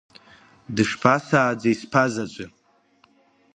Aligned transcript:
Дышԥасааӡеи 0.75 1.75
сԥа 1.79 2.03
заҵәы? 2.13 2.45